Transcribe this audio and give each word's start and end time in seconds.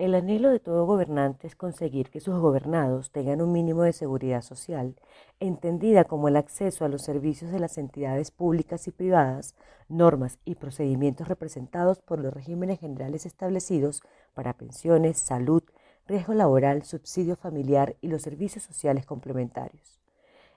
El 0.00 0.14
anhelo 0.14 0.48
de 0.48 0.60
todo 0.60 0.86
gobernante 0.86 1.46
es 1.46 1.54
conseguir 1.54 2.08
que 2.08 2.20
sus 2.20 2.40
gobernados 2.40 3.10
tengan 3.10 3.42
un 3.42 3.52
mínimo 3.52 3.82
de 3.82 3.92
seguridad 3.92 4.40
social, 4.40 4.96
entendida 5.40 6.04
como 6.04 6.28
el 6.28 6.36
acceso 6.36 6.86
a 6.86 6.88
los 6.88 7.02
servicios 7.02 7.52
de 7.52 7.60
las 7.60 7.76
entidades 7.76 8.30
públicas 8.30 8.88
y 8.88 8.92
privadas, 8.92 9.54
normas 9.90 10.38
y 10.46 10.54
procedimientos 10.54 11.28
representados 11.28 11.98
por 12.00 12.18
los 12.18 12.32
regímenes 12.32 12.80
generales 12.80 13.26
establecidos 13.26 14.00
para 14.32 14.54
pensiones, 14.54 15.18
salud, 15.18 15.64
riesgo 16.06 16.32
laboral, 16.32 16.82
subsidio 16.82 17.36
familiar 17.36 17.96
y 18.00 18.08
los 18.08 18.22
servicios 18.22 18.64
sociales 18.64 19.04
complementarios. 19.04 19.99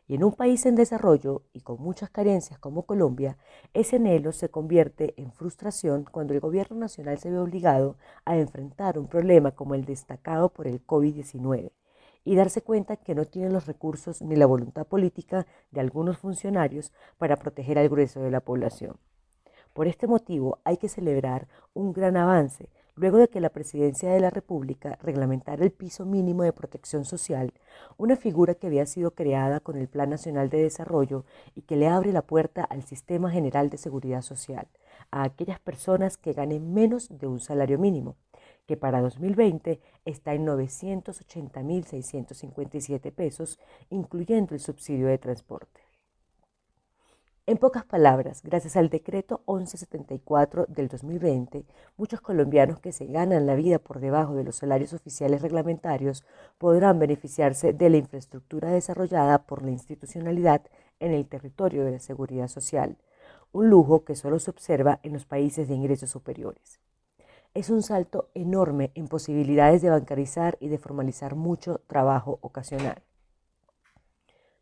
Y 0.07 0.15
en 0.15 0.23
un 0.23 0.33
país 0.33 0.65
en 0.65 0.75
desarrollo 0.75 1.43
y 1.53 1.61
con 1.61 1.81
muchas 1.81 2.09
carencias 2.09 2.59
como 2.59 2.83
Colombia, 2.83 3.37
ese 3.73 3.95
anhelo 3.95 4.33
se 4.33 4.49
convierte 4.49 5.13
en 5.17 5.31
frustración 5.31 6.05
cuando 6.09 6.33
el 6.33 6.41
gobierno 6.41 6.77
nacional 6.77 7.19
se 7.19 7.31
ve 7.31 7.39
obligado 7.39 7.97
a 8.25 8.37
enfrentar 8.37 8.99
un 8.99 9.07
problema 9.07 9.51
como 9.51 9.75
el 9.75 9.85
destacado 9.85 10.49
por 10.49 10.67
el 10.67 10.85
COVID-19 10.85 11.71
y 12.25 12.35
darse 12.35 12.61
cuenta 12.61 12.97
que 12.97 13.15
no 13.15 13.25
tiene 13.25 13.49
los 13.49 13.65
recursos 13.65 14.21
ni 14.21 14.35
la 14.35 14.45
voluntad 14.45 14.85
política 14.85 15.45
de 15.71 15.81
algunos 15.81 16.17
funcionarios 16.17 16.91
para 17.17 17.37
proteger 17.37 17.77
al 17.77 17.89
grueso 17.89 18.21
de 18.21 18.31
la 18.31 18.41
población. 18.41 18.97
Por 19.73 19.87
este 19.87 20.07
motivo 20.07 20.59
hay 20.63 20.77
que 20.77 20.89
celebrar 20.89 21.47
un 21.73 21.93
gran 21.93 22.15
avance 22.15 22.69
luego 22.95 23.17
de 23.17 23.27
que 23.27 23.41
la 23.41 23.49
Presidencia 23.49 24.11
de 24.11 24.19
la 24.19 24.29
República 24.29 24.97
reglamentara 25.01 25.63
el 25.63 25.71
piso 25.71 26.05
mínimo 26.05 26.43
de 26.43 26.53
protección 26.53 27.05
social, 27.05 27.53
una 27.97 28.15
figura 28.15 28.55
que 28.55 28.67
había 28.67 28.85
sido 28.85 29.11
creada 29.11 29.59
con 29.59 29.77
el 29.77 29.87
Plan 29.87 30.09
Nacional 30.09 30.49
de 30.49 30.63
Desarrollo 30.63 31.25
y 31.55 31.63
que 31.63 31.75
le 31.75 31.87
abre 31.87 32.11
la 32.11 32.21
puerta 32.21 32.63
al 32.63 32.83
Sistema 32.83 33.31
General 33.31 33.69
de 33.69 33.77
Seguridad 33.77 34.21
Social, 34.21 34.67
a 35.11 35.23
aquellas 35.23 35.59
personas 35.59 36.17
que 36.17 36.33
ganen 36.33 36.73
menos 36.73 37.17
de 37.17 37.27
un 37.27 37.39
salario 37.39 37.79
mínimo, 37.79 38.15
que 38.67 38.77
para 38.77 39.01
2020 39.01 39.81
está 40.05 40.33
en 40.33 40.45
980.657 40.45 43.11
pesos, 43.11 43.59
incluyendo 43.89 44.55
el 44.55 44.61
subsidio 44.61 45.07
de 45.07 45.17
transporte. 45.17 45.82
En 47.45 47.57
pocas 47.57 47.83
palabras, 47.83 48.41
gracias 48.41 48.77
al 48.77 48.87
decreto 48.87 49.41
1174 49.47 50.65
del 50.69 50.87
2020, 50.87 51.65
muchos 51.97 52.21
colombianos 52.21 52.79
que 52.79 52.93
se 52.93 53.05
ganan 53.05 53.45
la 53.45 53.55
vida 53.55 53.79
por 53.79 53.99
debajo 53.99 54.33
de 54.33 54.45
los 54.45 54.55
salarios 54.55 54.93
oficiales 54.93 55.41
reglamentarios 55.41 56.23
podrán 56.57 56.99
beneficiarse 56.99 57.73
de 57.73 57.89
la 57.89 57.97
infraestructura 57.97 58.69
desarrollada 58.69 59.39
por 59.39 59.61
la 59.61 59.71
institucionalidad 59.71 60.61
en 61.01 61.11
el 61.11 61.27
territorio 61.27 61.83
de 61.83 61.91
la 61.91 61.99
seguridad 61.99 62.47
social, 62.47 62.95
un 63.51 63.69
lujo 63.69 64.05
que 64.05 64.15
solo 64.15 64.39
se 64.39 64.49
observa 64.49 65.01
en 65.03 65.11
los 65.11 65.25
países 65.25 65.67
de 65.67 65.75
ingresos 65.75 66.11
superiores. 66.11 66.79
Es 67.53 67.69
un 67.69 67.83
salto 67.83 68.29
enorme 68.35 68.93
en 68.95 69.09
posibilidades 69.09 69.81
de 69.81 69.89
bancarizar 69.89 70.55
y 70.61 70.69
de 70.69 70.77
formalizar 70.77 71.35
mucho 71.35 71.81
trabajo 71.87 72.39
ocasional. 72.39 73.03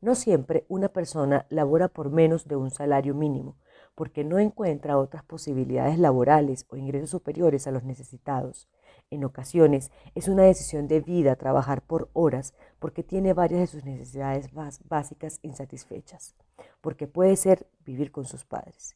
No 0.02 0.16
siempre 0.16 0.66
una 0.68 0.90
persona 0.90 1.46
labora 1.50 1.88
por 1.88 2.10
menos 2.10 2.48
de 2.48 2.56
un 2.56 2.72
salario 2.72 3.14
mínimo, 3.14 3.56
porque 3.94 4.24
no 4.24 4.40
encuentra 4.40 4.98
otras 4.98 5.24
posibilidades 5.24 6.00
laborales 6.00 6.66
o 6.70 6.76
ingresos 6.76 7.12
superiores 7.12 7.68
a 7.68 7.72
los 7.72 7.84
necesitados. 7.84 8.68
En 9.12 9.24
ocasiones 9.24 9.92
es 10.16 10.28
una 10.28 10.42
decisión 10.42 10.88
de 10.88 11.02
vida 11.02 11.36
trabajar 11.36 11.84
por 11.84 12.10
horas 12.14 12.56
porque 12.80 13.04
tiene 13.04 13.34
varias 13.34 13.62
de 13.62 13.68
sus 13.68 13.86
necesidades 13.86 14.50
básicas 14.86 15.40
insatisfechas, 15.44 16.36
porque 16.82 17.06
puede 17.06 17.36
ser 17.36 17.68
vivir 17.86 18.12
con 18.12 18.26
sus 18.26 18.44
padres. 18.44 18.96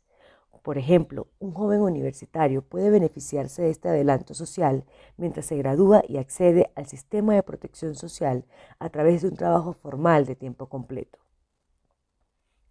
Por 0.65 0.79
ejemplo, 0.79 1.27
un 1.37 1.53
joven 1.53 1.81
universitario 1.81 2.63
puede 2.63 2.89
beneficiarse 2.89 3.61
de 3.61 3.69
este 3.69 3.87
adelanto 3.87 4.33
social 4.33 4.83
mientras 5.15 5.45
se 5.45 5.57
gradúa 5.57 6.01
y 6.07 6.17
accede 6.17 6.71
al 6.73 6.87
sistema 6.87 7.35
de 7.35 7.43
protección 7.43 7.93
social 7.93 8.45
a 8.79 8.89
través 8.89 9.21
de 9.21 9.27
un 9.27 9.35
trabajo 9.35 9.73
formal 9.73 10.25
de 10.25 10.35
tiempo 10.35 10.65
completo. 10.67 11.19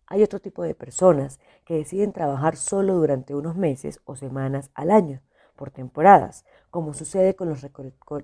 Hay 0.08 0.24
otro 0.24 0.40
tipo 0.40 0.64
de 0.64 0.74
personas 0.74 1.38
que 1.64 1.76
deciden 1.76 2.12
trabajar 2.12 2.56
solo 2.56 2.94
durante 2.94 3.32
unos 3.32 3.54
meses 3.54 4.00
o 4.06 4.16
semanas 4.16 4.72
al 4.74 4.90
año, 4.90 5.22
por 5.54 5.70
temporadas, 5.70 6.44
como 6.70 6.94
sucede 6.94 7.36
con 7.36 7.48
los 7.48 7.64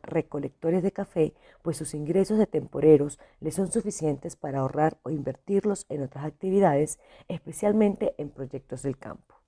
recolectores 0.02 0.82
de 0.82 0.90
café, 0.90 1.32
pues 1.62 1.76
sus 1.76 1.94
ingresos 1.94 2.38
de 2.38 2.48
temporeros 2.48 3.20
les 3.38 3.54
son 3.54 3.70
suficientes 3.70 4.34
para 4.34 4.58
ahorrar 4.58 4.98
o 5.04 5.10
invertirlos 5.10 5.86
en 5.88 6.02
otras 6.02 6.24
actividades, 6.24 6.98
especialmente 7.28 8.16
en 8.18 8.30
proyectos 8.30 8.82
del 8.82 8.98
campo 8.98 9.39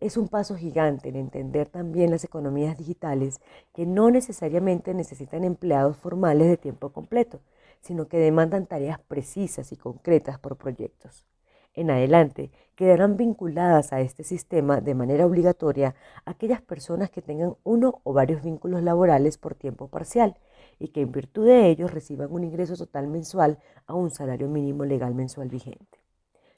es 0.00 0.16
un 0.16 0.28
paso 0.28 0.56
gigante 0.56 1.08
en 1.08 1.16
entender 1.16 1.68
también 1.68 2.10
las 2.10 2.24
economías 2.24 2.76
digitales 2.76 3.40
que 3.72 3.86
no 3.86 4.10
necesariamente 4.10 4.92
necesitan 4.92 5.44
empleados 5.44 5.96
formales 5.96 6.48
de 6.48 6.56
tiempo 6.56 6.90
completo, 6.90 7.40
sino 7.80 8.06
que 8.08 8.18
demandan 8.18 8.66
tareas 8.66 9.00
precisas 9.00 9.72
y 9.72 9.76
concretas 9.76 10.38
por 10.38 10.56
proyectos. 10.56 11.24
En 11.72 11.90
adelante 11.90 12.50
quedarán 12.74 13.16
vinculadas 13.16 13.92
a 13.92 14.00
este 14.00 14.24
sistema 14.24 14.80
de 14.80 14.94
manera 14.94 15.26
obligatoria 15.26 15.94
aquellas 16.24 16.62
personas 16.62 17.10
que 17.10 17.22
tengan 17.22 17.56
uno 17.64 18.00
o 18.02 18.12
varios 18.12 18.42
vínculos 18.42 18.82
laborales 18.82 19.38
por 19.38 19.54
tiempo 19.54 19.88
parcial 19.88 20.36
y 20.78 20.88
que 20.88 21.02
en 21.02 21.12
virtud 21.12 21.46
de 21.46 21.68
ellos 21.68 21.92
reciban 21.92 22.32
un 22.32 22.44
ingreso 22.44 22.76
total 22.76 23.08
mensual 23.08 23.58
a 23.86 23.94
un 23.94 24.10
salario 24.10 24.48
mínimo 24.48 24.84
legal 24.84 25.14
mensual 25.14 25.48
vigente. 25.48 26.05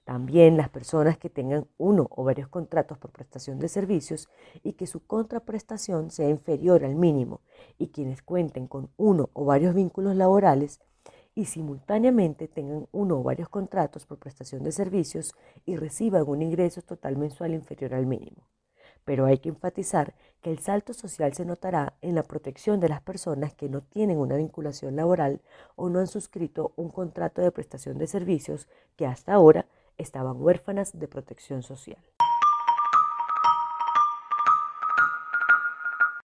También 0.09 0.57
las 0.57 0.71
personas 0.71 1.19
que 1.19 1.29
tengan 1.29 1.67
uno 1.77 2.09
o 2.09 2.25
varios 2.25 2.49
contratos 2.49 2.97
por 2.97 3.11
prestación 3.11 3.59
de 3.59 3.69
servicios 3.69 4.31
y 4.63 4.73
que 4.73 4.87
su 4.87 5.07
contraprestación 5.07 6.11
sea 6.11 6.31
inferior 6.31 6.83
al 6.83 6.95
mínimo 6.95 7.43
y 7.77 7.89
quienes 7.89 8.23
cuenten 8.23 8.69
con 8.69 8.89
uno 8.97 9.29
o 9.35 9.45
varios 9.45 9.75
vínculos 9.75 10.17
laborales 10.17 10.81
y 11.35 11.45
simultáneamente 11.45 12.49
tengan 12.49 12.89
uno 12.91 13.19
o 13.19 13.23
varios 13.23 13.51
contratos 13.51 14.07
por 14.07 14.17
prestación 14.17 14.63
de 14.63 14.73
servicios 14.73 15.35
y 15.67 15.77
reciban 15.77 16.25
un 16.27 16.41
ingreso 16.41 16.81
total 16.81 17.19
mensual 17.19 17.53
inferior 17.53 17.93
al 17.93 18.07
mínimo. 18.07 18.49
Pero 19.05 19.27
hay 19.27 19.37
que 19.37 19.51
enfatizar 19.51 20.15
que 20.41 20.51
el 20.51 20.61
salto 20.61 20.95
social 20.95 21.35
se 21.35 21.45
notará 21.45 21.99
en 22.01 22.15
la 22.15 22.23
protección 22.23 22.81
de 22.81 22.89
las 22.89 23.03
personas 23.03 23.53
que 23.53 23.69
no 23.69 23.83
tienen 23.83 24.17
una 24.17 24.37
vinculación 24.37 24.97
laboral 24.97 25.43
o 25.77 25.91
no 25.91 25.99
han 25.99 26.07
suscrito 26.07 26.73
un 26.77 26.89
contrato 26.89 27.43
de 27.43 27.53
prestación 27.53 27.99
de 27.99 28.07
servicios 28.07 28.69
que 28.97 29.05
hasta 29.05 29.35
ahora 29.35 29.67
estaban 29.99 30.41
huérfanas 30.41 30.99
de 30.99 31.09
protección 31.09 31.63
social. 31.63 31.99